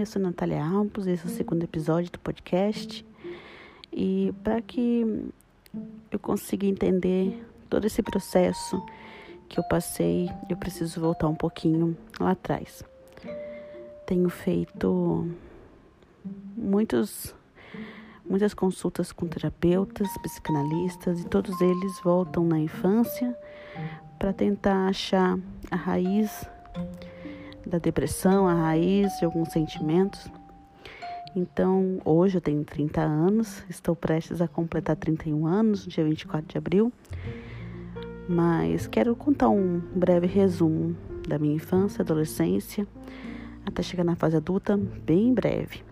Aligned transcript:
eu 0.00 0.06
sou 0.06 0.20
Natália 0.20 0.64
Alpos, 0.64 1.06
esse 1.06 1.26
é 1.26 1.26
o 1.26 1.30
segundo 1.30 1.62
episódio 1.62 2.10
do 2.10 2.18
podcast. 2.20 3.04
E 3.92 4.32
para 4.42 4.62
que 4.62 5.30
eu 6.10 6.18
consiga 6.18 6.64
entender 6.66 7.46
todo 7.68 7.86
esse 7.86 8.02
processo 8.02 8.82
que 9.46 9.60
eu 9.60 9.64
passei, 9.64 10.30
eu 10.48 10.56
preciso 10.56 10.98
voltar 11.00 11.28
um 11.28 11.34
pouquinho 11.34 11.94
lá 12.18 12.30
atrás. 12.30 12.82
Tenho 14.06 14.30
feito 14.30 15.28
muitos, 16.56 17.34
muitas 18.24 18.54
consultas 18.54 19.12
com 19.12 19.26
terapeutas, 19.26 20.08
psicanalistas 20.22 21.20
e 21.20 21.26
todos 21.26 21.60
eles 21.60 22.00
voltam 22.02 22.42
na 22.42 22.58
infância 22.58 23.36
para 24.18 24.32
tentar 24.32 24.88
achar 24.88 25.38
a 25.70 25.76
raiz 25.76 26.48
da 27.70 27.78
depressão, 27.78 28.48
a 28.48 28.54
raiz 28.54 29.16
de 29.18 29.24
alguns 29.24 29.52
sentimentos. 29.52 30.30
Então, 31.34 32.00
hoje 32.04 32.36
eu 32.36 32.40
tenho 32.40 32.64
30 32.64 33.00
anos, 33.00 33.62
estou 33.70 33.94
prestes 33.94 34.40
a 34.40 34.48
completar 34.48 34.96
31 34.96 35.46
anos, 35.46 35.86
dia 35.86 36.04
24 36.04 36.46
de 36.48 36.58
abril. 36.58 36.92
Mas 38.28 38.88
quero 38.88 39.14
contar 39.14 39.48
um 39.48 39.80
breve 39.94 40.26
resumo 40.26 40.96
da 41.28 41.38
minha 41.38 41.54
infância, 41.54 42.02
adolescência, 42.02 42.86
até 43.64 43.82
chegar 43.82 44.04
na 44.04 44.16
fase 44.16 44.36
adulta, 44.36 44.76
bem 44.76 45.32
breve. 45.32 45.84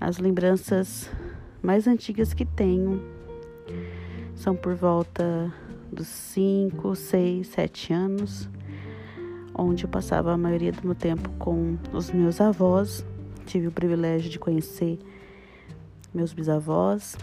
As 0.00 0.18
lembranças 0.18 1.10
mais 1.62 1.86
antigas 1.86 2.32
que 2.32 2.46
tenho 2.46 3.02
são 4.34 4.56
por 4.56 4.74
volta 4.74 5.52
dos 5.92 6.06
5, 6.06 6.94
6, 6.94 7.46
7 7.46 7.92
anos 7.92 8.48
onde 9.54 9.84
eu 9.84 9.88
passava 9.88 10.32
a 10.32 10.36
maioria 10.36 10.72
do 10.72 10.84
meu 10.84 10.94
tempo 10.94 11.28
com 11.38 11.78
os 11.92 12.10
meus 12.10 12.40
avós. 12.40 13.04
Tive 13.46 13.68
o 13.68 13.72
privilégio 13.72 14.30
de 14.30 14.38
conhecer 14.38 14.98
meus 16.12 16.32
bisavós. 16.32 17.16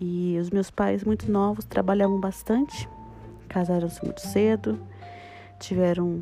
E 0.00 0.38
os 0.40 0.50
meus 0.50 0.70
pais, 0.70 1.02
muito 1.02 1.30
novos, 1.30 1.64
trabalhavam 1.64 2.20
bastante, 2.20 2.88
casaram-se 3.48 4.02
muito 4.04 4.20
cedo, 4.20 4.78
tiveram 5.58 6.20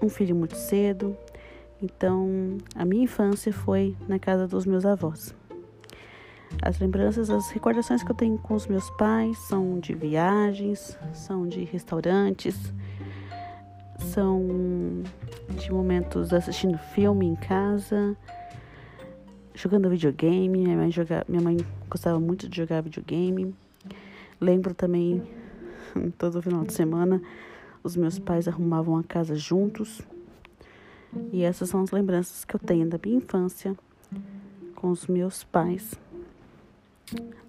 um 0.00 0.08
filho 0.08 0.34
muito 0.34 0.56
cedo. 0.56 1.16
Então, 1.82 2.56
a 2.74 2.84
minha 2.84 3.04
infância 3.04 3.52
foi 3.52 3.96
na 4.08 4.18
casa 4.18 4.46
dos 4.46 4.64
meus 4.64 4.86
avós. 4.86 5.34
As 6.62 6.78
lembranças, 6.78 7.28
as 7.28 7.50
recordações 7.50 8.02
que 8.02 8.10
eu 8.10 8.14
tenho 8.14 8.38
com 8.38 8.54
os 8.54 8.66
meus 8.66 8.88
pais 8.90 9.36
são 9.38 9.78
de 9.80 9.92
viagens, 9.92 10.96
são 11.12 11.46
de 11.48 11.64
restaurantes, 11.64 12.72
são 14.06 15.02
de 15.58 15.72
momentos 15.72 16.32
assistindo 16.32 16.78
filme 16.78 17.26
em 17.26 17.34
casa, 17.34 18.16
jogando 19.54 19.90
videogame. 19.90 20.48
Minha 20.48 20.76
mãe, 20.76 20.90
joga, 20.90 21.24
minha 21.28 21.42
mãe 21.42 21.56
gostava 21.88 22.18
muito 22.18 22.48
de 22.48 22.56
jogar 22.56 22.82
videogame. 22.82 23.54
Lembro 24.40 24.74
também, 24.74 25.22
todo 26.18 26.42
final 26.42 26.64
de 26.64 26.72
semana, 26.72 27.20
os 27.82 27.96
meus 27.96 28.18
pais 28.18 28.46
arrumavam 28.46 28.96
a 28.96 29.02
casa 29.02 29.34
juntos. 29.34 30.00
E 31.32 31.42
essas 31.42 31.68
são 31.68 31.82
as 31.82 31.90
lembranças 31.90 32.44
que 32.44 32.54
eu 32.54 32.60
tenho 32.60 32.88
da 32.88 32.98
minha 33.02 33.18
infância 33.18 33.76
com 34.74 34.90
os 34.90 35.06
meus 35.06 35.42
pais. 35.44 35.94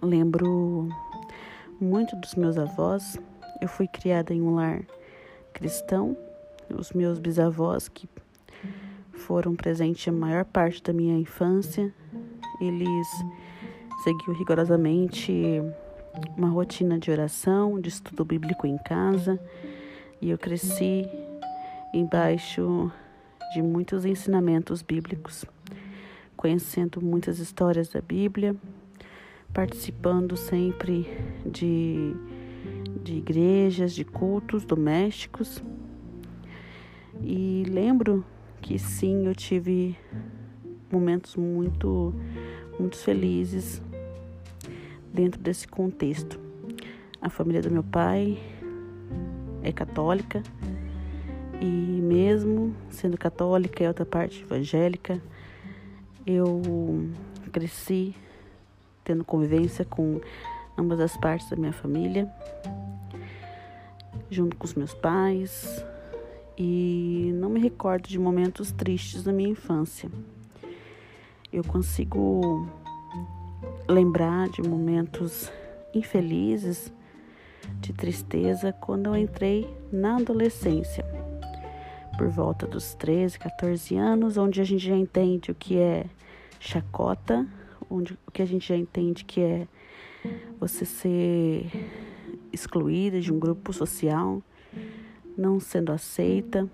Lembro 0.02 0.88
muito 1.80 2.16
dos 2.16 2.36
meus 2.36 2.58
avós. 2.58 3.20
Eu 3.62 3.68
fui 3.68 3.88
criada 3.88 4.34
em 4.34 4.42
um 4.42 4.56
lar 4.56 4.84
cristão 5.54 6.16
os 6.76 6.92
meus 6.92 7.20
bisavós 7.20 7.88
que 7.88 8.08
foram 9.14 9.56
presentes 9.56 10.08
a 10.08 10.12
maior 10.12 10.46
parte 10.46 10.82
da 10.82 10.94
minha 10.94 11.18
infância, 11.18 11.94
eles 12.62 13.08
seguiam 14.04 14.38
rigorosamente 14.38 15.62
uma 16.38 16.50
rotina 16.50 16.98
de 16.98 17.12
oração, 17.12 17.80
de 17.80 17.90
estudo 17.90 18.24
bíblico 18.24 18.66
em 18.66 18.78
casa, 18.78 19.40
e 20.22 20.30
eu 20.30 20.38
cresci 20.38 21.08
embaixo 21.94 22.92
de 23.54 23.62
muitos 23.62 24.06
ensinamentos 24.06 24.82
bíblicos, 24.82 25.46
conhecendo 26.36 27.02
muitas 27.02 27.40
histórias 27.40 27.90
da 27.90 28.02
Bíblia, 28.02 28.56
participando 29.54 30.36
sempre 30.36 31.08
de, 31.46 32.14
de 33.04 33.16
igrejas, 33.16 33.94
de 33.94 34.04
cultos 34.04 34.66
domésticos 34.66 35.62
e 37.22 37.64
lembro 37.68 38.24
que 38.62 38.78
sim, 38.78 39.26
eu 39.26 39.36
tive 39.36 39.98
momentos 40.92 41.36
muito, 41.36 42.14
muito 42.80 42.98
felizes 42.98 43.82
dentro 45.14 45.42
desse 45.42 45.68
contexto. 45.68 46.40
A 47.22 47.30
família 47.30 47.62
do 47.62 47.72
meu 47.72 47.84
pai 47.84 48.38
é 49.64 49.72
católica 49.72 50.42
e 51.60 51.66
mesmo 51.66 52.76
sendo 52.90 53.18
católica 53.18 53.84
e 53.84 53.88
outra 53.88 54.06
parte 54.06 54.44
evangélica, 54.44 55.22
eu 56.26 57.10
cresci 57.52 58.16
tendo 59.04 59.24
convivência 59.24 59.84
com 59.86 60.20
ambas 60.78 61.00
as 61.00 61.18
partes 61.18 61.50
da 61.50 61.56
minha 61.56 61.74
família, 61.74 62.30
junto 64.30 64.56
com 64.56 64.66
os 64.66 64.76
meus 64.76 64.94
pais, 64.94 65.84
e 66.58 67.32
não 67.36 67.50
me 67.50 67.60
recordo 67.60 68.08
de 68.08 68.18
momentos 68.18 68.72
tristes 68.72 69.24
na 69.24 69.32
minha 69.32 69.50
infância. 69.50 70.10
Eu 71.54 71.64
consigo 71.64 72.68
lembrar 73.88 74.50
de 74.50 74.62
momentos 74.62 75.52
infelizes, 75.94 76.92
de 77.80 77.94
tristeza, 77.94 78.74
quando 78.74 79.08
eu 79.08 79.16
entrei 79.16 79.72
na 79.92 80.18
adolescência, 80.18 81.06
por 82.18 82.28
volta 82.28 82.66
dos 82.66 82.96
13, 82.96 83.38
14 83.38 83.96
anos, 83.96 84.38
onde 84.38 84.60
a 84.60 84.64
gente 84.64 84.86
já 84.86 84.96
entende 84.96 85.52
o 85.52 85.56
que 85.56 85.78
é 85.78 86.06
chacota, 86.60 87.48
onde 87.90 88.18
o 88.26 88.32
que 88.32 88.42
a 88.42 88.46
gente 88.46 88.68
já 88.68 88.76
entende 88.76 89.24
que 89.24 89.42
é 89.42 89.68
você 90.60 90.86
ser 90.86 91.70
excluída 92.52 93.22
de 93.22 93.32
um 93.32 93.40
grupo 93.40 93.72
social 93.72 94.42
não 95.38 95.60
sendo 95.60 95.92
aceita. 95.92 96.68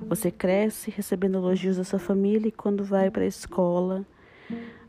Você 0.00 0.30
cresce 0.30 0.90
recebendo 0.90 1.38
elogios 1.38 1.76
da 1.76 1.84
sua 1.84 1.98
família 1.98 2.48
e 2.48 2.52
quando 2.52 2.84
vai 2.84 3.10
para 3.10 3.22
a 3.22 3.26
escola, 3.26 4.04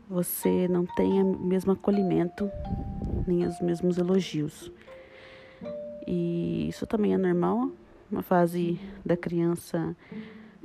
você 0.08 0.66
não 0.68 0.84
tem 0.84 1.22
o 1.22 1.38
mesmo 1.38 1.72
acolhimento, 1.72 2.50
nem 3.26 3.46
os 3.46 3.60
mesmos 3.60 3.96
elogios. 3.96 4.72
E 6.06 6.68
isso 6.68 6.86
também 6.86 7.14
é 7.14 7.18
normal, 7.18 7.70
uma 8.10 8.22
fase 8.22 8.78
da 9.04 9.16
criança 9.16 9.96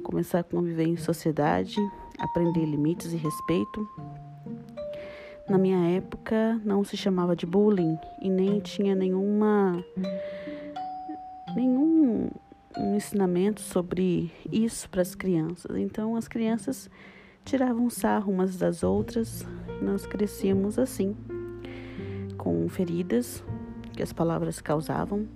começar 0.03 0.40
a 0.40 0.44
conviver 0.44 0.88
em 0.88 0.98
sociedade, 0.98 1.75
aprender 2.18 2.66
limites 2.66 3.14
e 3.14 3.18
respeito. 3.18 3.88
Na 5.48 5.58
minha 5.58 5.96
época 5.96 6.59
não 6.64 6.84
se 6.84 6.96
chamava 6.96 7.36
de 7.36 7.46
bullying 7.46 7.98
e 8.22 8.30
nem 8.30 8.59
tinha 8.59 8.96
nenhuma 8.96 9.84
nenhum 11.56 11.88
um 12.79 12.95
ensinamento 12.95 13.62
sobre 13.62 14.31
isso 14.51 14.90
para 14.90 15.01
as 15.01 15.13
crianças. 15.13 15.75
Então 15.78 16.16
as 16.16 16.28
crianças 16.28 16.90
tiravam 17.44 17.90
sarro 17.90 18.31
umas 18.31 18.57
das 18.57 18.84
outras 18.84 19.45
nós 19.81 20.06
crescíamos 20.06 20.78
assim, 20.78 21.16
com 22.38 22.68
feridas 22.69 23.44
que 23.94 24.03
as 24.03 24.13
palavras 24.13 24.62
causavam. 24.62 25.28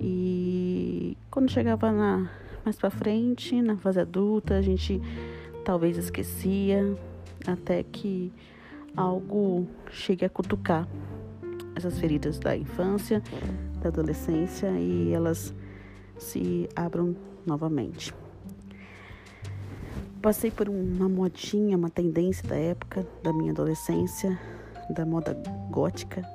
E 0.00 1.16
quando 1.30 1.50
chegava 1.50 1.90
na 1.92 2.30
mais 2.64 2.76
para 2.76 2.90
frente, 2.90 3.62
na 3.62 3.76
fase 3.76 4.00
adulta, 4.00 4.56
a 4.56 4.60
gente 4.60 5.00
talvez 5.64 5.96
esquecia 5.96 6.96
até 7.46 7.84
que 7.84 8.32
algo 8.96 9.68
chegue 9.88 10.24
a 10.24 10.28
cutucar 10.28 10.88
essas 11.76 11.96
feridas 12.00 12.40
da 12.40 12.56
infância, 12.56 13.22
da 13.80 13.88
adolescência 13.88 14.68
e 14.80 15.12
elas 15.12 15.54
se 16.18 16.68
abram 16.74 17.14
novamente. 17.44 18.14
Passei 20.20 20.50
por 20.50 20.68
uma 20.68 21.08
modinha, 21.08 21.76
uma 21.76 21.90
tendência 21.90 22.46
da 22.48 22.56
época 22.56 23.06
da 23.22 23.32
minha 23.32 23.52
adolescência, 23.52 24.38
da 24.90 25.04
moda 25.04 25.34
gótica 25.70 26.28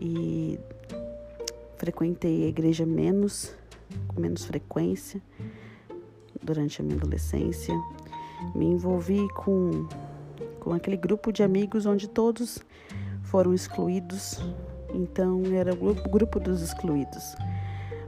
e 0.00 0.58
frequentei 1.76 2.44
a 2.44 2.48
igreja 2.48 2.86
menos, 2.86 3.54
com 4.08 4.20
menos 4.20 4.44
frequência 4.44 5.20
durante 6.42 6.80
a 6.80 6.84
minha 6.84 6.96
adolescência. 6.96 7.74
Me 8.54 8.66
envolvi 8.66 9.28
com, 9.34 9.86
com 10.60 10.72
aquele 10.72 10.96
grupo 10.96 11.32
de 11.32 11.42
amigos 11.42 11.86
onde 11.86 12.08
todos 12.08 12.58
foram 13.24 13.52
excluídos, 13.54 14.40
então 14.94 15.42
era 15.54 15.72
o 15.74 15.94
grupo 16.08 16.40
dos 16.40 16.60
excluídos, 16.62 17.34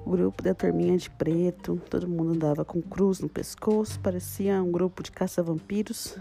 o 0.05 0.11
grupo 0.11 0.43
da 0.43 0.55
turminha 0.55 0.97
de 0.97 1.09
preto, 1.09 1.81
todo 1.89 2.09
mundo 2.09 2.33
andava 2.33 2.65
com 2.65 2.83
cruz 2.83 3.21
no 3.21 3.29
pescoço, 3.29 3.99
parecia 4.01 4.62
um 4.62 4.71
grupo 4.71 5.03
de 5.03 5.11
caça-vampiros 5.11 6.19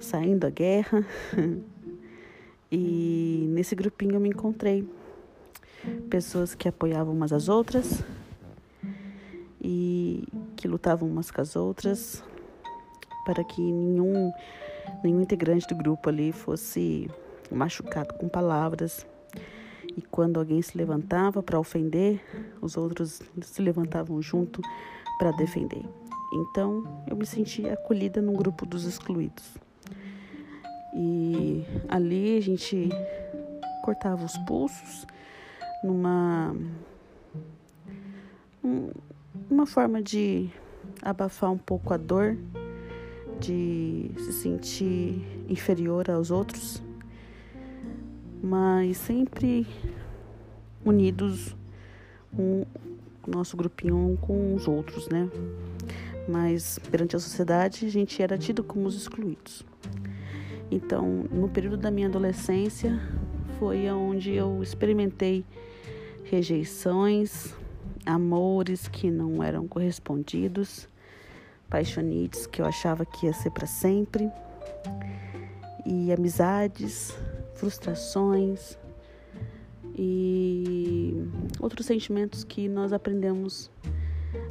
saindo 0.00 0.40
da 0.40 0.50
guerra. 0.50 1.04
E 2.76 3.46
nesse 3.50 3.76
grupinho 3.76 4.14
eu 4.14 4.20
me 4.20 4.30
encontrei 4.30 4.84
pessoas 6.10 6.56
que 6.56 6.66
apoiavam 6.66 7.14
umas 7.14 7.32
às 7.32 7.48
outras 7.48 8.02
e 9.62 10.26
que 10.56 10.66
lutavam 10.66 11.08
umas 11.08 11.30
com 11.30 11.40
as 11.40 11.54
outras 11.54 12.24
para 13.24 13.44
que 13.44 13.60
nenhum 13.60 14.32
nenhum 15.04 15.20
integrante 15.20 15.68
do 15.68 15.76
grupo 15.76 16.08
ali 16.08 16.32
fosse 16.32 17.08
machucado 17.48 18.14
com 18.14 18.28
palavras. 18.28 19.06
E 19.96 20.02
quando 20.02 20.38
alguém 20.38 20.60
se 20.60 20.76
levantava 20.76 21.42
para 21.42 21.58
ofender, 21.58 22.20
os 22.60 22.76
outros 22.76 23.22
se 23.42 23.62
levantavam 23.62 24.20
junto 24.20 24.60
para 25.18 25.30
defender. 25.32 25.84
Então, 26.32 26.84
eu 27.08 27.16
me 27.16 27.24
senti 27.24 27.68
acolhida 27.68 28.20
no 28.20 28.32
grupo 28.32 28.66
dos 28.66 28.84
excluídos. 28.84 29.56
E 30.94 31.64
ali 31.88 32.36
a 32.36 32.40
gente 32.40 32.88
cortava 33.82 34.24
os 34.24 34.36
pulsos 34.38 35.06
numa 35.82 36.54
uma 39.50 39.66
forma 39.66 40.00
de 40.02 40.48
abafar 41.02 41.50
um 41.52 41.58
pouco 41.58 41.92
a 41.92 41.96
dor, 41.96 42.36
de 43.38 44.10
se 44.16 44.32
sentir 44.32 45.44
inferior 45.48 46.10
aos 46.10 46.30
outros, 46.30 46.82
mas 48.44 48.98
sempre 48.98 49.66
unidos 50.84 51.56
um 52.38 52.66
nosso 53.26 53.56
grupinho 53.56 53.96
um 53.96 54.16
com 54.16 54.54
os 54.54 54.68
outros, 54.68 55.08
né? 55.08 55.30
Mas 56.28 56.78
perante 56.90 57.16
a 57.16 57.18
sociedade 57.18 57.86
a 57.86 57.88
gente 57.88 58.22
era 58.22 58.36
tido 58.36 58.62
como 58.62 58.86
os 58.86 58.94
excluídos. 58.94 59.64
Então, 60.70 61.24
no 61.32 61.48
período 61.48 61.78
da 61.78 61.90
minha 61.90 62.06
adolescência, 62.06 63.00
foi 63.58 63.88
onde 63.88 64.32
eu 64.32 64.62
experimentei 64.62 65.42
rejeições, 66.24 67.54
amores 68.04 68.88
que 68.88 69.10
não 69.10 69.42
eram 69.42 69.66
correspondidos, 69.66 70.86
paixonites 71.70 72.46
que 72.46 72.60
eu 72.60 72.66
achava 72.66 73.06
que 73.06 73.24
ia 73.24 73.32
ser 73.32 73.50
para 73.50 73.66
sempre, 73.66 74.30
e 75.86 76.12
amizades, 76.12 77.16
frustrações 77.64 78.78
e 79.96 81.14
outros 81.60 81.86
sentimentos 81.86 82.44
que 82.44 82.68
nós 82.68 82.92
aprendemos 82.92 83.70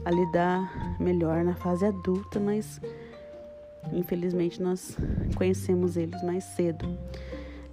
a 0.04 0.12
lidar 0.12 1.00
melhor 1.00 1.44
na 1.44 1.56
fase 1.56 1.86
adulta, 1.86 2.40
mas 2.40 2.82
Infelizmente, 3.92 4.62
nós 4.62 4.98
conhecemos 5.36 5.98
eles 5.98 6.22
mais 6.24 6.44
cedo. 6.44 6.98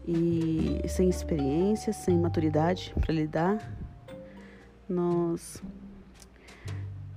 E 0.06 0.80
sem 0.88 1.08
experiência, 1.08 1.92
sem 1.92 2.18
maturidade 2.18 2.92
para 2.98 3.14
lidar, 3.14 3.76
nós 4.88 5.62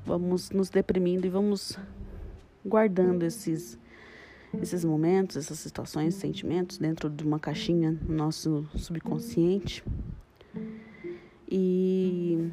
vamos 0.06 0.52
nos 0.52 0.70
deprimindo 0.70 1.26
e 1.26 1.30
vamos 1.30 1.78
guardando 2.64 3.24
esses 3.24 3.80
esses 4.62 4.86
momentos, 4.86 5.38
essas 5.38 5.60
situações, 5.60 6.16
sentimentos 6.16 6.78
dentro 6.78 7.10
de 7.10 7.24
uma 7.24 7.40
caixinha 7.40 7.92
no 7.92 8.16
nosso 8.16 8.68
subconsciente. 8.76 9.84
E 11.50 12.52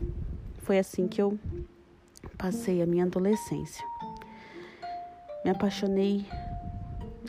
foi 0.58 0.78
assim 0.78 1.06
que 1.06 1.20
eu 1.20 1.38
passei 2.36 2.82
a 2.82 2.86
minha 2.86 3.04
adolescência. 3.04 3.84
Me 5.44 5.50
apaixonei 5.50 6.26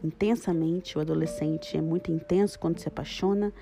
intensamente. 0.03 0.97
O 0.97 1.01
adolescente 1.01 1.77
é 1.77 1.81
muito 1.81 2.12
intenso 2.12 2.59
quando 2.59 2.79
se 2.79 2.88
apaixona, 2.88 3.53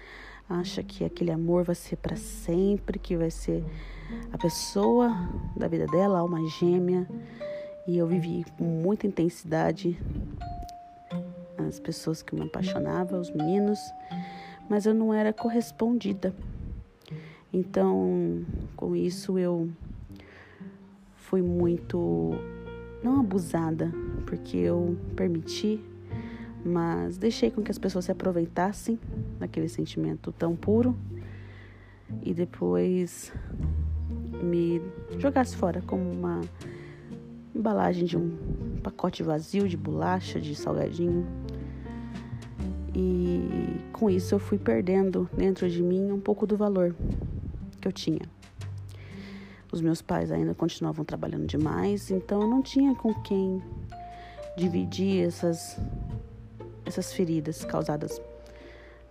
acha 0.49 0.81
que 0.83 1.03
aquele 1.03 1.31
amor 1.31 1.63
vai 1.63 1.75
ser 1.75 1.97
para 1.97 2.15
sempre, 2.15 2.97
que 2.97 3.15
vai 3.15 3.29
ser 3.29 3.63
a 4.31 4.37
pessoa 4.37 5.11
da 5.55 5.67
vida 5.67 5.85
dela, 5.85 6.19
alma 6.19 6.39
gêmea. 6.59 7.07
E 7.87 7.97
eu 7.97 8.07
vivi 8.07 8.45
com 8.57 8.63
muita 8.63 9.07
intensidade 9.07 9.97
as 11.69 11.79
pessoas 11.79 12.21
que 12.21 12.35
me 12.35 12.41
apaixonavam, 12.41 13.19
os 13.19 13.31
meninos, 13.31 13.79
mas 14.69 14.85
eu 14.85 14.93
não 14.93 15.13
era 15.13 15.31
correspondida. 15.31 16.33
Então, 17.53 18.45
com 18.75 18.95
isso 18.95 19.39
eu 19.39 19.69
fui 21.15 21.41
muito 21.41 22.33
não 23.03 23.19
abusada, 23.19 23.91
porque 24.25 24.57
eu 24.57 24.97
permiti, 25.15 25.79
mas 26.65 27.17
deixei 27.17 27.49
com 27.49 27.61
que 27.61 27.71
as 27.71 27.77
pessoas 27.77 28.05
se 28.05 28.11
aproveitassem 28.11 28.99
daquele 29.39 29.69
sentimento 29.69 30.31
tão 30.31 30.55
puro 30.55 30.95
e 32.23 32.33
depois 32.33 33.31
me 34.43 34.81
jogasse 35.17 35.55
fora 35.55 35.81
como 35.85 36.11
uma 36.11 36.41
embalagem 37.55 38.05
de 38.05 38.17
um 38.17 38.77
pacote 38.83 39.21
vazio 39.23 39.67
de 39.67 39.77
bolacha, 39.77 40.39
de 40.39 40.55
salgadinho. 40.55 41.27
E 43.01 43.79
com 43.93 44.09
isso 44.09 44.35
eu 44.35 44.39
fui 44.39 44.57
perdendo 44.57 45.29
dentro 45.31 45.69
de 45.69 45.81
mim 45.81 46.11
um 46.11 46.19
pouco 46.19 46.45
do 46.45 46.57
valor 46.57 46.93
que 47.79 47.87
eu 47.87 47.93
tinha. 47.93 48.19
Os 49.71 49.79
meus 49.79 50.01
pais 50.01 50.33
ainda 50.33 50.53
continuavam 50.53 51.05
trabalhando 51.05 51.47
demais, 51.47 52.11
então 52.11 52.41
eu 52.41 52.47
não 52.47 52.61
tinha 52.61 52.93
com 52.93 53.13
quem 53.13 53.63
dividir 54.57 55.25
essas, 55.25 55.79
essas 56.85 57.13
feridas 57.13 57.63
causadas 57.63 58.21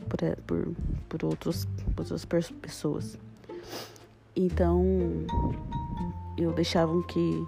por, 0.07 0.19
por, 0.47 0.75
por, 1.09 1.25
outros, 1.25 1.67
por 1.97 2.13
outras 2.13 2.51
pessoas. 2.51 3.17
Então 4.37 4.85
eu 6.37 6.53
deixava 6.53 7.03
que 7.05 7.47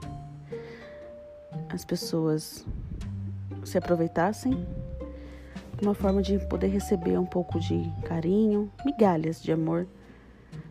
as 1.68 1.84
pessoas 1.84 2.64
se 3.62 3.76
aproveitassem 3.76 4.66
uma 5.82 5.94
forma 5.94 6.22
de 6.22 6.38
poder 6.46 6.68
receber 6.68 7.18
um 7.18 7.26
pouco 7.26 7.58
de 7.58 7.90
carinho, 8.04 8.70
migalhas 8.84 9.42
de 9.42 9.52
amor, 9.52 9.86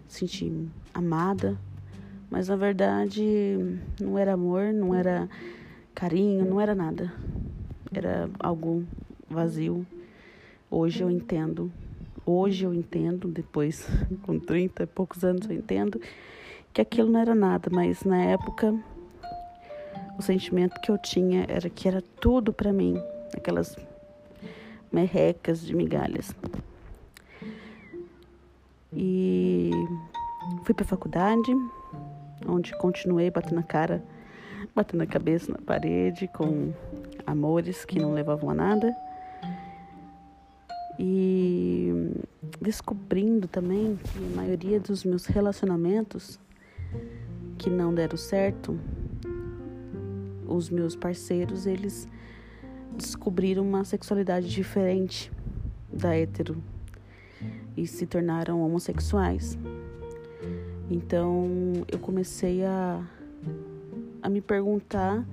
sentir 0.07 0.69
amada 0.93 1.57
mas 2.29 2.47
na 2.47 2.55
verdade 2.55 3.79
não 3.99 4.17
era 4.17 4.33
amor, 4.33 4.71
não 4.71 4.93
era 4.93 5.27
carinho, 5.95 6.45
não 6.45 6.61
era 6.61 6.75
nada. 6.75 7.11
Era 7.91 8.29
algo 8.39 8.85
vazio. 9.27 9.85
Hoje 10.69 11.01
eu 11.01 11.09
entendo. 11.09 11.71
Hoje 12.25 12.65
eu 12.65 12.73
entendo, 12.73 13.27
depois 13.27 13.87
com 14.21 14.39
30 14.39 14.83
e 14.83 14.85
poucos 14.85 15.23
anos 15.23 15.49
eu 15.49 15.55
entendo 15.55 15.99
que 16.71 16.81
aquilo 16.81 17.09
não 17.09 17.19
era 17.19 17.33
nada, 17.33 17.69
mas 17.71 18.03
na 18.03 18.23
época 18.23 18.75
o 20.17 20.21
sentimento 20.21 20.79
que 20.81 20.91
eu 20.91 20.97
tinha 20.99 21.45
era 21.49 21.67
que 21.67 21.87
era 21.87 22.01
tudo 22.21 22.53
para 22.53 22.71
mim, 22.71 23.01
aquelas 23.35 23.75
merrecas 24.91 25.61
de 25.61 25.75
migalhas. 25.75 26.33
E 28.93 29.71
fui 30.63 30.73
para 30.73 30.83
a 30.83 30.87
faculdade, 30.87 31.51
onde 32.47 32.75
continuei 32.77 33.29
batendo 33.29 33.59
a 33.59 33.63
cara, 33.63 34.03
batendo 34.75 35.03
a 35.03 35.07
cabeça 35.07 35.51
na 35.51 35.59
parede 35.59 36.27
com 36.27 36.73
amores 37.25 37.85
que 37.85 37.99
não 37.99 38.13
levavam 38.13 38.49
a 38.49 38.53
nada. 38.53 38.95
E 40.97 42.11
descobrindo 42.59 43.47
também 43.47 43.97
que 43.97 44.17
a 44.17 44.35
maioria 44.35 44.79
dos 44.79 45.03
meus 45.03 45.25
relacionamentos 45.25 46.39
que 47.57 47.69
não 47.69 47.93
deram 47.93 48.17
certo, 48.17 48.77
os 50.47 50.69
meus 50.69 50.95
parceiros, 50.95 51.65
eles 51.65 52.07
descobriram 52.95 53.63
uma 53.63 53.83
sexualidade 53.83 54.49
diferente 54.49 55.31
da 55.91 56.15
hétero 56.15 56.61
e 57.75 57.87
se 57.87 58.05
tornaram 58.05 58.61
homossexuais. 58.61 59.57
Então 60.89 61.49
eu 61.91 61.99
comecei 61.99 62.65
a, 62.65 63.03
a 64.21 64.29
me 64.29 64.41
perguntar 64.41 65.25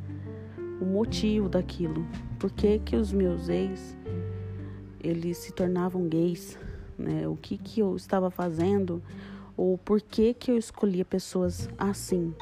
o 0.81 0.85
motivo 0.85 1.49
daquilo. 1.49 2.07
Por 2.39 2.51
que, 2.51 2.79
que 2.79 2.97
os 2.97 3.13
meus 3.13 3.49
ex 3.49 3.97
eles 5.01 5.39
se 5.39 5.53
tornavam 5.53 6.09
gays? 6.09 6.59
Né? 6.99 7.27
O 7.27 7.37
que, 7.37 7.57
que 7.57 7.81
eu 7.81 7.97
estava 7.97 8.31
fazendo? 8.31 9.03
Ou 9.57 9.79
por 9.79 10.01
que, 10.01 10.35
que 10.35 10.51
eu 10.51 10.59
escolhia 10.59 11.05
pessoas 11.05 11.69
assim? 11.79 12.35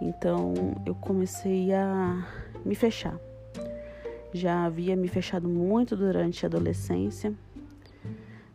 Então 0.00 0.54
eu 0.86 0.94
comecei 0.94 1.72
a 1.72 2.26
me 2.64 2.74
fechar. 2.74 3.18
Já 4.32 4.64
havia 4.64 4.96
me 4.96 5.08
fechado 5.08 5.48
muito 5.48 5.96
durante 5.96 6.44
a 6.44 6.48
adolescência, 6.48 7.34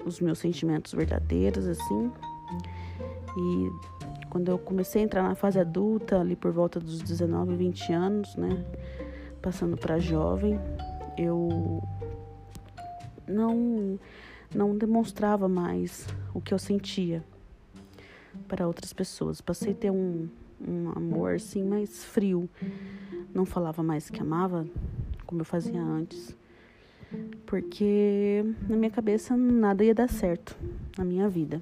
os 0.05 0.19
meus 0.19 0.39
sentimentos 0.39 0.93
verdadeiros, 0.93 1.67
assim. 1.67 2.11
E 3.37 4.27
quando 4.29 4.49
eu 4.49 4.57
comecei 4.57 5.01
a 5.01 5.05
entrar 5.05 5.23
na 5.23 5.35
fase 5.35 5.59
adulta, 5.59 6.19
ali 6.19 6.35
por 6.35 6.51
volta 6.51 6.79
dos 6.79 7.01
19, 7.01 7.55
20 7.55 7.93
anos, 7.93 8.35
né, 8.35 8.65
passando 9.41 9.77
para 9.77 9.99
jovem, 9.99 10.59
eu 11.17 11.83
não 13.27 13.99
não 14.53 14.77
demonstrava 14.77 15.47
mais 15.49 16.07
o 16.33 16.39
que 16.39 16.53
eu 16.53 16.59
sentia 16.59 17.23
para 18.47 18.65
outras 18.65 18.93
pessoas. 18.93 19.41
Passei 19.41 19.73
a 19.73 19.75
ter 19.75 19.91
um, 19.91 20.29
um 20.65 20.89
amor 20.95 21.35
assim 21.35 21.63
mais 21.63 22.05
frio. 22.05 22.49
Não 23.33 23.45
falava 23.45 23.83
mais 23.83 24.09
que 24.09 24.21
amava 24.21 24.65
como 25.27 25.41
eu 25.41 25.45
fazia 25.45 25.79
antes. 25.79 26.35
Porque 27.45 28.43
na 28.67 28.75
minha 28.75 28.89
cabeça 28.89 29.37
nada 29.37 29.83
ia 29.83 29.93
dar 29.93 30.09
certo 30.09 30.57
na 30.97 31.05
minha 31.05 31.29
vida. 31.29 31.61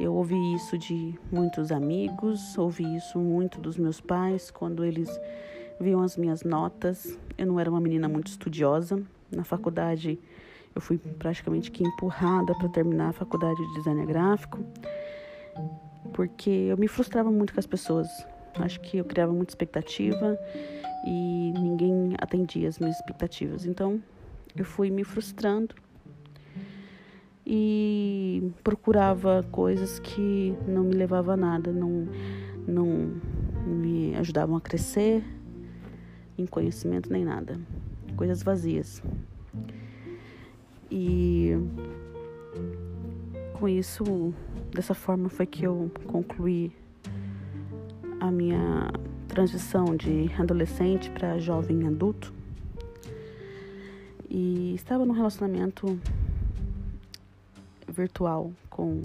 Eu 0.00 0.14
ouvi 0.14 0.54
isso 0.54 0.78
de 0.78 1.14
muitos 1.30 1.70
amigos, 1.70 2.56
ouvi 2.56 2.96
isso 2.96 3.18
muito 3.18 3.60
dos 3.60 3.76
meus 3.76 4.00
pais 4.00 4.50
quando 4.50 4.82
eles 4.82 5.20
viam 5.78 6.00
as 6.00 6.16
minhas 6.16 6.42
notas. 6.42 7.18
Eu 7.36 7.46
não 7.46 7.60
era 7.60 7.68
uma 7.68 7.80
menina 7.80 8.08
muito 8.08 8.28
estudiosa. 8.28 9.02
Na 9.30 9.44
faculdade, 9.44 10.18
eu 10.74 10.80
fui 10.80 10.96
praticamente 10.96 11.70
que 11.70 11.84
empurrada 11.84 12.54
para 12.54 12.68
terminar 12.70 13.10
a 13.10 13.12
faculdade 13.12 13.60
de 13.60 13.74
design 13.74 14.06
gráfico, 14.06 14.58
porque 16.14 16.50
eu 16.50 16.76
me 16.78 16.88
frustrava 16.88 17.30
muito 17.30 17.52
com 17.52 17.60
as 17.60 17.66
pessoas. 17.66 18.08
Acho 18.56 18.80
que 18.80 18.98
eu 18.98 19.04
criava 19.04 19.32
muita 19.32 19.52
expectativa 19.52 20.38
e 21.06 21.52
ninguém 21.58 22.14
atendia 22.18 22.68
as 22.68 22.78
minhas 22.78 22.96
expectativas. 22.96 23.64
Então, 23.64 24.02
eu 24.56 24.64
fui 24.64 24.90
me 24.90 25.04
frustrando 25.04 25.74
e 27.46 28.52
procurava 28.62 29.44
coisas 29.50 29.98
que 29.98 30.54
não 30.66 30.84
me 30.84 30.94
levavam 30.94 31.34
a 31.34 31.36
nada, 31.36 31.72
não, 31.72 32.06
não 32.66 33.12
me 33.66 34.14
ajudavam 34.16 34.56
a 34.56 34.60
crescer 34.60 35.24
em 36.36 36.46
conhecimento 36.46 37.10
nem 37.10 37.24
nada. 37.24 37.58
Coisas 38.16 38.42
vazias. 38.42 39.02
E 40.90 41.52
com 43.54 43.68
isso, 43.68 44.34
dessa 44.72 44.94
forma 44.94 45.28
foi 45.28 45.46
que 45.46 45.64
eu 45.64 45.90
concluí 46.06 46.72
a 48.20 48.30
minha 48.30 48.92
transição 49.26 49.96
de 49.96 50.30
adolescente 50.38 51.10
para 51.10 51.38
jovem 51.38 51.86
adulto. 51.86 52.32
E 54.28 54.74
estava 54.74 55.04
num 55.04 55.14
relacionamento 55.14 55.98
virtual 57.88 58.52
com 58.68 59.02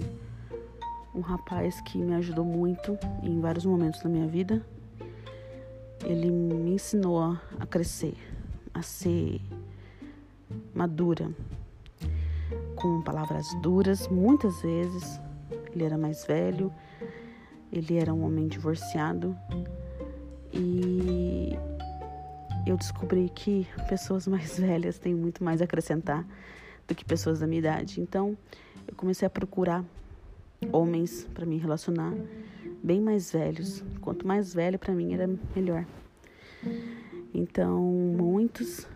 um 1.14 1.20
rapaz 1.20 1.80
que 1.80 1.98
me 1.98 2.14
ajudou 2.14 2.44
muito 2.44 2.98
em 3.22 3.40
vários 3.40 3.64
momentos 3.64 4.02
da 4.02 4.08
minha 4.08 4.26
vida. 4.26 4.64
Ele 6.04 6.30
me 6.30 6.74
ensinou 6.74 7.20
a 7.20 7.66
crescer, 7.68 8.14
a 8.72 8.82
ser 8.82 9.40
madura, 10.74 11.30
com 12.76 13.00
palavras 13.02 13.46
duras, 13.62 14.06
muitas 14.08 14.60
vezes. 14.60 15.20
Ele 15.72 15.84
era 15.84 15.96
mais 15.96 16.24
velho, 16.24 16.72
ele 17.72 17.96
era 17.96 18.12
um 18.12 18.24
homem 18.24 18.48
divorciado 18.48 19.36
e 20.52 21.56
eu 22.66 22.76
descobri 22.76 23.28
que 23.28 23.66
pessoas 23.88 24.26
mais 24.26 24.58
velhas 24.60 24.98
têm 24.98 25.14
muito 25.14 25.44
mais 25.44 25.60
a 25.60 25.64
acrescentar 25.64 26.26
do 26.86 26.94
que 26.94 27.04
pessoas 27.04 27.40
da 27.40 27.46
minha 27.46 27.58
idade. 27.58 28.00
Então, 28.00 28.36
eu 28.86 28.94
comecei 28.94 29.26
a 29.26 29.30
procurar 29.30 29.84
homens 30.72 31.28
para 31.34 31.44
me 31.44 31.58
relacionar 31.58 32.12
bem 32.82 33.00
mais 33.00 33.32
velhos. 33.32 33.84
Quanto 34.00 34.26
mais 34.26 34.54
velho 34.54 34.78
para 34.78 34.94
mim 34.94 35.12
era 35.12 35.28
melhor. 35.54 35.84
Então, 37.34 37.82
muitos 37.82 38.86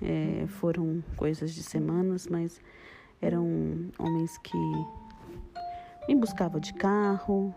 é, 0.00 0.46
foram 0.46 1.02
coisas 1.16 1.52
de 1.52 1.62
semanas, 1.62 2.26
mas 2.28 2.60
eram 3.20 3.90
homens 3.98 4.38
que 4.38 4.56
me 6.08 6.14
buscavam 6.14 6.60
de 6.60 6.72
carro, 6.74 7.54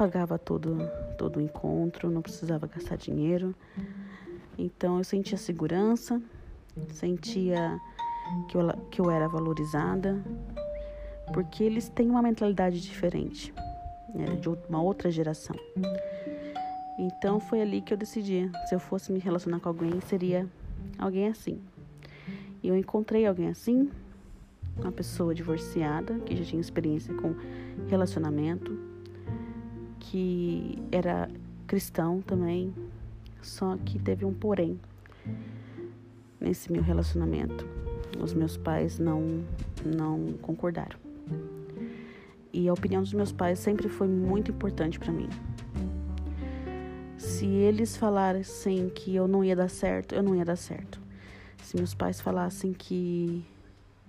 pagava 0.00 0.38
todo 0.38 0.78
todo 1.18 1.36
o 1.36 1.40
encontro, 1.42 2.08
não 2.08 2.22
precisava 2.22 2.66
gastar 2.66 2.96
dinheiro. 2.96 3.54
Então 4.56 4.96
eu 4.96 5.04
sentia 5.04 5.36
segurança, 5.36 6.22
sentia 6.88 7.78
que 8.48 8.56
eu, 8.56 8.66
que 8.90 8.98
eu 8.98 9.10
era 9.10 9.28
valorizada, 9.28 10.24
porque 11.34 11.62
eles 11.62 11.90
têm 11.90 12.08
uma 12.08 12.22
mentalidade 12.22 12.80
diferente, 12.80 13.52
era 14.14 14.34
de 14.36 14.48
uma 14.48 14.80
outra 14.80 15.10
geração. 15.10 15.56
Então 16.98 17.38
foi 17.38 17.60
ali 17.60 17.82
que 17.82 17.92
eu 17.92 17.98
decidi, 17.98 18.50
se 18.70 18.74
eu 18.74 18.80
fosse 18.80 19.12
me 19.12 19.18
relacionar 19.18 19.60
com 19.60 19.68
alguém, 19.68 20.00
seria 20.00 20.48
alguém 20.98 21.28
assim. 21.28 21.60
E 22.62 22.68
eu 22.68 22.74
encontrei 22.74 23.26
alguém 23.26 23.48
assim, 23.48 23.90
uma 24.78 24.92
pessoa 24.92 25.34
divorciada, 25.34 26.18
que 26.20 26.34
já 26.34 26.44
tinha 26.44 26.60
experiência 26.60 27.12
com 27.12 27.34
relacionamento, 27.86 28.89
que 30.00 30.78
era 30.90 31.30
cristão 31.66 32.20
também, 32.20 32.74
só 33.40 33.76
que 33.76 33.98
teve 33.98 34.24
um 34.24 34.34
porém 34.34 34.80
nesse 36.40 36.72
meu 36.72 36.82
relacionamento. 36.82 37.66
Os 38.20 38.34
meus 38.34 38.56
pais 38.56 38.98
não 38.98 39.44
não 39.84 40.32
concordaram. 40.42 40.98
E 42.52 42.68
a 42.68 42.72
opinião 42.72 43.00
dos 43.02 43.12
meus 43.12 43.30
pais 43.30 43.60
sempre 43.60 43.88
foi 43.88 44.08
muito 44.08 44.50
importante 44.50 44.98
para 44.98 45.12
mim. 45.12 45.28
Se 47.16 47.46
eles 47.46 47.96
falassem 47.96 48.88
que 48.88 49.14
eu 49.14 49.28
não 49.28 49.44
ia 49.44 49.54
dar 49.54 49.70
certo, 49.70 50.14
eu 50.14 50.22
não 50.22 50.34
ia 50.34 50.44
dar 50.44 50.56
certo. 50.56 51.00
Se 51.62 51.76
meus 51.76 51.94
pais 51.94 52.20
falassem 52.20 52.72
que 52.72 53.44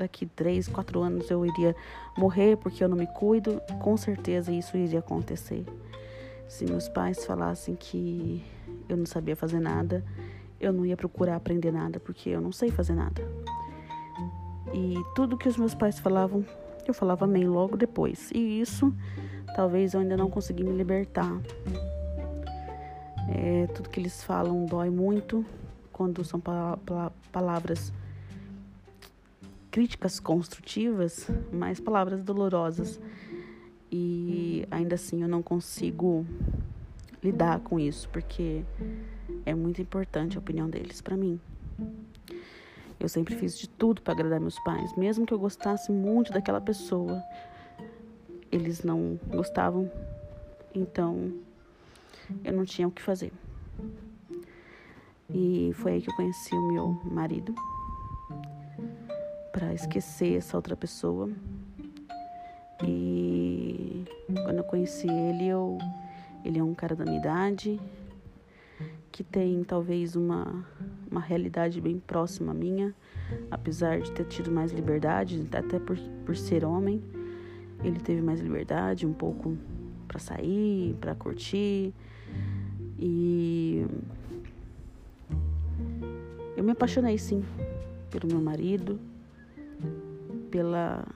daqui 0.02 0.26
três, 0.26 0.68
quatro 0.68 1.02
anos 1.02 1.30
eu 1.30 1.46
iria 1.46 1.76
morrer 2.18 2.58
porque 2.58 2.84
eu 2.84 2.90
não 2.90 2.98
me 2.98 3.08
cuido, 3.08 3.62
com 3.80 3.96
certeza 3.96 4.52
isso 4.52 4.76
iria 4.76 5.00
acontecer. 5.00 5.64
Se 6.48 6.66
meus 6.66 6.90
pais 6.90 7.24
falassem 7.24 7.76
que 7.76 8.44
eu 8.90 8.98
não 8.98 9.06
sabia 9.06 9.36
fazer 9.36 9.60
nada, 9.60 10.04
eu 10.60 10.74
não 10.74 10.86
ia 10.86 10.98
procurar 10.98 11.36
aprender 11.36 11.72
nada 11.72 12.00
porque 12.00 12.30
eu 12.30 12.42
não 12.42 12.52
sei 12.52 12.70
fazer 12.72 12.94
nada. 12.94 13.22
E 14.74 14.96
tudo 15.16 15.38
que 15.38 15.48
os 15.48 15.58
meus 15.58 15.76
pais 15.76 16.00
falavam, 16.00 16.46
eu 16.88 16.94
falava 16.94 17.26
amém 17.26 17.46
logo 17.46 17.78
depois. 17.78 18.32
E 18.34 18.60
isso 18.60 18.94
talvez 19.56 19.94
eu 19.94 20.02
ainda 20.02 20.18
não 20.18 20.30
consegui 20.30 20.64
me 20.64 20.76
libertar. 20.76 21.40
É, 23.30 23.68
tudo 23.68 23.90
que 23.90 24.00
eles 24.00 24.24
falam 24.24 24.66
dói 24.66 24.90
muito 24.90 25.46
quando 25.92 26.24
são 26.24 26.40
pa 26.40 26.78
pa 26.86 27.12
palavras 27.32 27.94
críticas 29.72 30.20
construtivas, 30.20 31.28
mas 31.52 31.80
palavras 31.80 32.22
dolorosas. 32.22 33.00
E 33.90 34.68
ainda 34.70 34.96
assim 34.96 35.22
eu 35.22 35.28
não 35.28 35.42
consigo 35.42 36.26
lidar 37.24 37.60
com 37.62 37.80
isso, 37.80 38.10
porque 38.10 38.64
é 39.46 39.56
muito 39.56 39.82
importante 39.82 40.38
a 40.38 40.40
opinião 40.40 40.70
deles 40.70 41.02
para 41.02 41.16
mim. 41.16 41.40
Eu 43.00 43.10
sempre 43.10 43.36
fiz 43.36 43.58
de 43.58 43.68
tudo 43.68 44.02
para 44.02 44.14
agradar 44.14 44.40
meus 44.40 44.60
pais, 44.60 44.96
mesmo 44.96 45.26
que 45.26 45.34
eu 45.34 45.40
gostasse 45.40 45.92
muito 45.92 46.32
daquela 46.32 46.62
pessoa. 46.62 47.22
Eles 48.52 48.84
não 48.84 49.20
gostavam, 49.28 49.90
então 50.76 51.34
eu 52.44 52.54
não 52.54 52.66
tinha 52.66 52.88
o 52.88 52.92
que 52.92 53.02
fazer. 53.02 53.32
E 55.34 55.72
foi 55.76 55.94
aí 55.94 56.02
que 56.02 56.10
eu 56.10 56.16
conheci 56.16 56.54
o 56.54 56.68
meu 56.74 57.02
marido 57.06 57.56
para 59.52 59.74
esquecer 59.74 60.38
essa 60.38 60.58
outra 60.58 60.76
pessoa. 60.76 61.30
E 62.84 64.06
quando 64.44 64.58
eu 64.58 64.64
conheci 64.64 65.08
ele, 65.08 65.48
eu, 65.48 65.78
ele 66.44 66.60
é 66.60 66.64
um 66.64 66.74
cara 66.74 66.96
da 66.96 67.04
minha 67.04 67.20
idade, 67.20 67.80
que 69.12 69.24
tem 69.24 69.64
talvez 69.64 70.16
uma, 70.16 70.66
uma 71.10 71.22
realidade 71.22 71.80
bem 71.82 72.00
próxima 72.00 72.52
à 72.52 72.56
minha, 72.56 72.96
apesar 73.52 74.00
de 74.00 74.12
ter 74.12 74.26
tido 74.26 74.52
mais 74.52 74.72
liberdade, 74.72 75.48
até 75.52 75.80
por, 75.80 75.98
por 76.26 76.36
ser 76.36 76.66
homem, 76.66 77.02
ele 77.84 78.00
teve 78.00 78.22
mais 78.22 78.40
liberdade, 78.40 79.06
um 79.06 79.14
pouco 79.14 79.58
para 80.08 80.20
sair, 80.20 80.96
para 81.00 81.14
curtir. 81.14 81.94
E 82.98 83.86
eu 86.56 86.64
me 86.64 86.72
apaixonei 86.72 87.18
sim 87.18 87.44
pelo 88.10 88.28
meu 88.28 88.42
marido 88.42 89.00
pela 90.52 91.08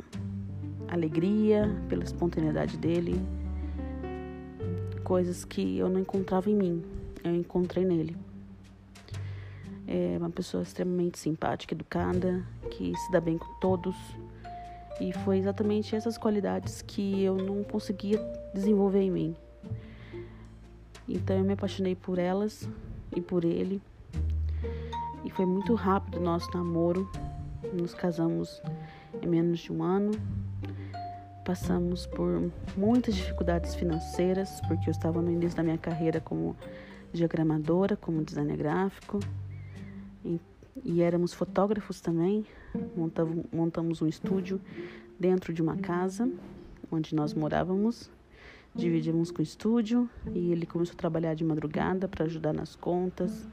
alegria, 0.87 1.69
pela 1.89 2.03
espontaneidade 2.03 2.77
dele, 2.77 3.21
coisas 5.03 5.45
que 5.45 5.77
eu 5.77 5.89
não 5.89 5.99
encontrava 5.99 6.49
em 6.49 6.55
mim, 6.55 6.83
eu 7.23 7.35
encontrei 7.35 7.85
nele. 7.85 8.17
É 9.87 10.17
uma 10.17 10.31
pessoa 10.31 10.63
extremamente 10.63 11.19
simpática, 11.19 11.75
educada, 11.75 12.43
que 12.71 12.95
se 12.95 13.11
dá 13.11 13.21
bem 13.21 13.37
com 13.37 13.53
todos. 13.59 13.95
E 14.99 15.13
foi 15.13 15.37
exatamente 15.37 15.95
essas 15.95 16.17
qualidades 16.17 16.81
que 16.81 17.21
eu 17.21 17.35
não 17.35 17.63
conseguia 17.63 18.17
desenvolver 18.53 19.01
em 19.01 19.11
mim. 19.11 19.35
Então 21.07 21.37
eu 21.37 21.43
me 21.43 21.53
apaixonei 21.53 21.93
por 21.95 22.17
elas 22.17 22.67
e 23.15 23.21
por 23.21 23.45
ele. 23.45 23.79
E 25.23 25.29
foi 25.29 25.45
muito 25.45 25.75
rápido 25.75 26.17
o 26.17 26.21
nosso 26.21 26.49
namoro. 26.55 27.07
Nos 27.73 27.93
casamos 27.93 28.61
em 29.25 29.29
menos 29.29 29.59
de 29.59 29.71
um 29.71 29.83
ano. 29.83 30.11
Passamos 31.43 32.07
por 32.07 32.51
muitas 32.75 33.15
dificuldades 33.15 33.75
financeiras, 33.75 34.61
porque 34.67 34.89
eu 34.89 34.91
estava 34.91 35.21
no 35.21 35.31
início 35.31 35.57
da 35.57 35.63
minha 35.63 35.77
carreira 35.77 36.19
como 36.19 36.55
diagramadora, 37.13 37.95
como 37.95 38.23
designer 38.23 38.57
gráfico. 38.57 39.19
E, 40.23 40.39
e 40.83 41.01
éramos 41.01 41.33
fotógrafos 41.33 42.01
também. 42.01 42.45
Montamos, 42.95 43.45
montamos 43.51 44.01
um 44.01 44.07
estúdio 44.07 44.59
dentro 45.19 45.53
de 45.53 45.61
uma 45.61 45.77
casa 45.77 46.29
onde 46.91 47.15
nós 47.15 47.33
morávamos 47.33 48.09
dividimos 48.75 49.31
com 49.31 49.39
o 49.39 49.43
estúdio 49.43 50.09
e 50.33 50.51
ele 50.51 50.65
começou 50.65 50.93
a 50.93 50.97
trabalhar 50.97 51.33
de 51.33 51.45
madrugada 51.45 52.09
para 52.09 52.25
ajudar 52.25 52.53
nas 52.53 52.75
contas. 52.75 53.47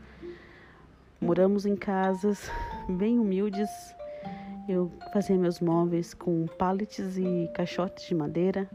Moramos 1.20 1.64
em 1.64 1.76
casas 1.76 2.50
bem 2.88 3.20
humildes. 3.20 3.70
Eu 4.68 4.90
fazia 5.12 5.36
meus 5.36 5.60
móveis 5.60 6.14
com 6.14 6.46
pallets 6.46 7.16
e 7.16 7.50
caixotes 7.54 8.06
de 8.06 8.14
madeira. 8.14 8.68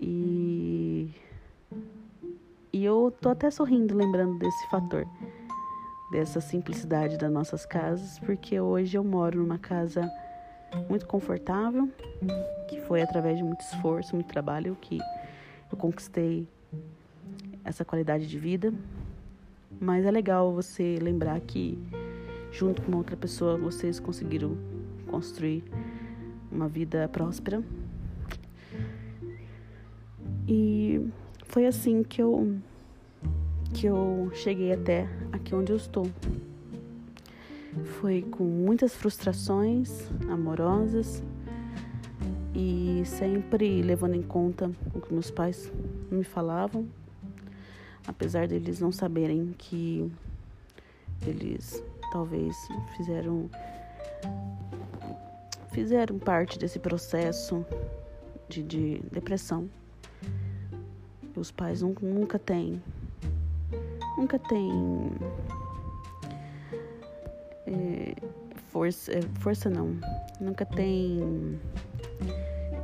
E 0.00 1.10
e 2.72 2.86
eu 2.86 3.14
tô 3.20 3.28
até 3.28 3.50
sorrindo 3.50 3.94
lembrando 3.94 4.38
desse 4.38 4.70
fator, 4.70 5.06
dessa 6.10 6.40
simplicidade 6.40 7.18
das 7.18 7.30
nossas 7.30 7.66
casas, 7.66 8.18
porque 8.20 8.58
hoje 8.58 8.96
eu 8.96 9.04
moro 9.04 9.38
numa 9.38 9.58
casa 9.58 10.10
muito 10.88 11.06
confortável, 11.06 11.90
que 12.68 12.80
foi 12.80 13.02
através 13.02 13.36
de 13.36 13.44
muito 13.44 13.60
esforço, 13.60 14.14
muito 14.14 14.28
trabalho 14.28 14.74
que 14.80 14.98
eu 15.70 15.76
conquistei 15.76 16.48
essa 17.62 17.84
qualidade 17.84 18.26
de 18.26 18.38
vida. 18.38 18.72
Mas 19.78 20.06
é 20.06 20.10
legal 20.10 20.50
você 20.50 20.98
lembrar 20.98 21.38
que 21.40 21.78
junto 22.52 22.82
com 22.82 22.88
uma 22.88 22.98
outra 22.98 23.16
pessoa 23.16 23.56
vocês 23.56 23.98
conseguiram 23.98 24.56
construir 25.08 25.64
uma 26.50 26.68
vida 26.68 27.08
próspera. 27.08 27.62
E 30.46 31.10
foi 31.48 31.66
assim 31.66 32.02
que 32.02 32.22
eu 32.22 32.56
que 33.72 33.86
eu 33.86 34.30
cheguei 34.34 34.70
até 34.70 35.08
aqui 35.32 35.54
onde 35.54 35.72
eu 35.72 35.76
estou. 35.76 36.06
Foi 38.00 38.20
com 38.20 38.44
muitas 38.44 38.94
frustrações 38.94 40.10
amorosas 40.28 41.22
e 42.54 43.02
sempre 43.06 43.80
levando 43.80 44.14
em 44.14 44.22
conta 44.22 44.70
o 44.94 45.00
que 45.00 45.12
meus 45.12 45.30
pais 45.30 45.72
me 46.10 46.22
falavam, 46.22 46.86
apesar 48.06 48.46
deles 48.46 48.78
não 48.78 48.92
saberem 48.92 49.54
que 49.56 50.12
eles 51.26 51.82
talvez 52.12 52.56
fizeram 52.96 53.50
fizeram 55.70 56.18
parte 56.18 56.58
desse 56.58 56.78
processo 56.78 57.64
de, 58.48 58.62
de 58.62 58.98
depressão. 59.10 59.70
Os 61.34 61.50
pais 61.50 61.80
nunca, 61.80 62.38
têm 62.38 62.82
nunca 64.16 64.38
têm 64.38 65.10
é, 67.66 68.14
força, 68.68 69.12
é, 69.12 69.22
força 69.40 69.70
não, 69.70 69.96
nunca 70.40 70.64
tem. 70.64 71.58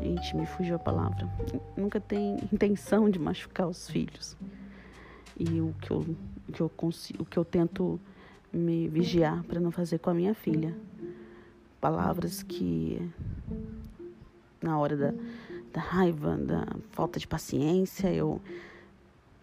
Gente, 0.01 0.37
me 0.37 0.47
fugiu 0.47 0.77
a 0.77 0.79
palavra. 0.79 1.29
Nunca 1.77 2.01
tem 2.01 2.37
intenção 2.53 3.11
de 3.11 3.19
machucar 3.19 3.69
os 3.69 3.89
filhos. 3.91 4.37
E 5.39 5.61
o 5.61 5.75
que 5.81 5.91
eu, 5.91 5.99
o 6.49 6.53
que 6.53 6.61
eu, 6.61 6.69
consigo, 6.69 7.23
o 7.23 7.27
que 7.27 7.37
eu 7.37 7.45
tento 7.45 8.01
me 8.53 8.89
vigiar 8.89 9.43
para 9.45 9.61
não 9.61 9.71
fazer 9.71 9.99
com 9.99 10.11
a 10.11 10.15
minha 10.15 10.35
filha. 10.35 10.75
Palavras 11.81 12.43
que, 12.43 13.01
na 14.63 14.79
hora 14.79 14.97
da, 14.97 15.15
da 15.73 15.81
raiva, 15.81 16.37
da 16.37 16.67
falta 16.91 17.21
de 17.21 17.27
paciência, 17.27 18.13
eu 18.13 18.41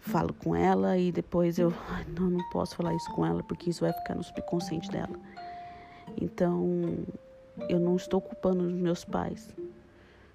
falo 0.00 0.32
com 0.32 0.54
ela 0.54 0.96
e 0.96 1.10
depois 1.10 1.58
eu 1.58 1.72
não, 2.16 2.30
não 2.30 2.50
posso 2.50 2.76
falar 2.76 2.94
isso 2.94 3.10
com 3.12 3.26
ela 3.26 3.42
porque 3.42 3.70
isso 3.70 3.80
vai 3.80 3.92
ficar 3.92 4.14
no 4.14 4.22
subconsciente 4.22 4.90
dela. 4.90 5.18
Então, 6.20 6.96
eu 7.68 7.80
não 7.80 7.96
estou 7.96 8.20
culpando 8.20 8.64
os 8.64 8.72
meus 8.72 9.04
pais, 9.04 9.54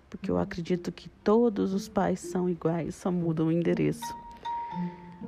porque 0.10 0.30
eu 0.30 0.38
acredito 0.38 0.92
que 0.92 1.08
todos 1.24 1.74
os 1.74 1.88
pais 1.88 2.20
são 2.20 2.50
iguais, 2.50 2.96
só 2.96 3.12
mudam 3.12 3.48
o 3.48 3.52
endereço. 3.52 4.14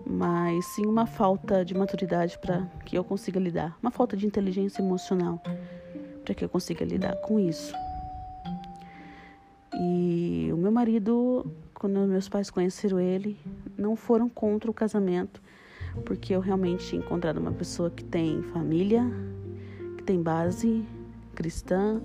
Mas 0.06 0.66
sim 0.68 0.86
uma 0.86 1.06
falta 1.06 1.64
de 1.64 1.74
maturidade 1.74 2.38
para 2.40 2.66
que 2.86 2.98
eu 2.98 3.04
consiga 3.04 3.40
lidar, 3.40 3.78
uma 3.82 3.92
falta 3.92 4.18
de 4.18 4.26
inteligência 4.26 4.82
emocional 4.82 5.42
para 6.24 6.34
que 6.34 6.44
eu 6.44 6.50
consiga 6.50 6.86
lidar 6.86 7.16
com 7.18 7.40
isso. 7.40 7.74
E 9.74 10.50
o 10.54 10.58
meu 10.58 10.72
marido 10.72 11.46
quando 11.84 12.00
meus 12.08 12.30
pais 12.30 12.50
conheceram 12.50 12.98
ele, 12.98 13.38
não 13.78 13.94
foram 13.98 14.30
contra 14.30 14.72
o 14.72 14.74
casamento, 14.74 15.42
porque 16.06 16.34
eu 16.34 16.40
realmente 16.40 16.88
tinha 16.88 17.02
encontrado 17.02 17.40
uma 17.40 17.52
pessoa 17.52 17.90
que 17.90 18.06
tem 18.06 18.42
família, 18.42 19.04
que 19.98 20.04
tem 20.06 20.24
base 20.24 20.86
cristã, 21.36 22.02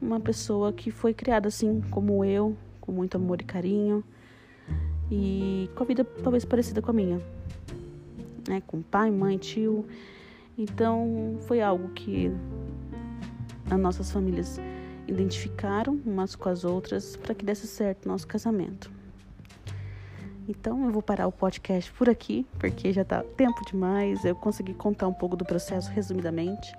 uma 0.00 0.18
pessoa 0.18 0.72
que 0.72 0.90
foi 0.90 1.12
criada 1.12 1.48
assim 1.48 1.82
como 1.90 2.24
eu, 2.24 2.56
com 2.80 2.92
muito 2.92 3.18
amor 3.18 3.42
e 3.42 3.44
carinho, 3.44 4.02
e 5.10 5.70
com 5.74 5.84
a 5.84 5.86
vida 5.86 6.04
talvez 6.04 6.44
parecida 6.44 6.82
com 6.82 6.90
a 6.90 6.94
minha, 6.94 7.20
né? 8.48 8.62
Com 8.66 8.82
pai, 8.82 9.10
mãe, 9.10 9.38
tio. 9.38 9.84
Então 10.58 11.36
foi 11.46 11.60
algo 11.60 11.88
que 11.90 12.30
as 13.70 13.78
nossas 13.78 14.10
famílias 14.10 14.58
identificaram 15.06 16.00
umas 16.04 16.34
com 16.34 16.48
as 16.48 16.64
outras 16.64 17.16
para 17.16 17.34
que 17.34 17.44
desse 17.44 17.66
certo 17.66 18.08
nosso 18.08 18.26
casamento. 18.26 18.90
Então 20.48 20.84
eu 20.84 20.92
vou 20.92 21.02
parar 21.02 21.26
o 21.26 21.32
podcast 21.32 21.92
por 21.92 22.08
aqui, 22.08 22.46
porque 22.58 22.92
já 22.92 23.02
está 23.02 23.22
tempo 23.22 23.64
demais. 23.66 24.24
Eu 24.24 24.34
consegui 24.34 24.74
contar 24.74 25.08
um 25.08 25.12
pouco 25.12 25.36
do 25.36 25.44
processo 25.44 25.90
resumidamente 25.90 26.72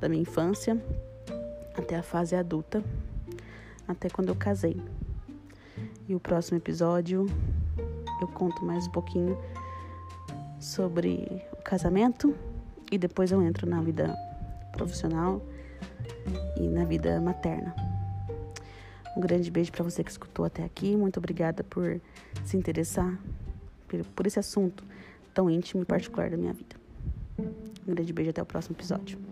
da 0.00 0.08
minha 0.08 0.22
infância 0.22 0.80
até 1.76 1.96
a 1.96 2.02
fase 2.02 2.34
adulta, 2.34 2.82
até 3.86 4.08
quando 4.08 4.28
eu 4.28 4.34
casei. 4.34 4.80
E 6.08 6.14
o 6.14 6.20
próximo 6.20 6.56
episódio 6.56 7.26
eu 8.20 8.28
conto 8.28 8.64
mais 8.64 8.86
um 8.86 8.90
pouquinho 8.90 9.36
sobre 10.60 11.42
o 11.52 11.56
casamento 11.56 12.34
e 12.92 12.96
depois 12.96 13.32
eu 13.32 13.42
entro 13.42 13.68
na 13.68 13.80
vida 13.80 14.16
profissional 14.72 15.42
e 16.56 16.68
na 16.68 16.84
vida 16.84 17.20
materna. 17.20 17.74
Um 19.16 19.20
grande 19.20 19.50
beijo 19.50 19.72
para 19.72 19.82
você 19.82 20.04
que 20.04 20.10
escutou 20.10 20.44
até 20.44 20.62
aqui. 20.62 20.96
Muito 20.96 21.16
obrigada 21.16 21.64
por 21.64 22.00
se 22.44 22.56
interessar 22.56 23.18
por 24.14 24.26
esse 24.26 24.38
assunto 24.38 24.84
tão 25.34 25.50
íntimo 25.50 25.82
e 25.82 25.84
particular 25.84 26.30
da 26.30 26.36
minha 26.36 26.52
vida. 26.52 26.76
Um 27.86 27.94
grande 27.94 28.12
beijo 28.12 28.30
até 28.30 28.42
o 28.42 28.46
próximo 28.46 28.76
episódio. 28.76 29.25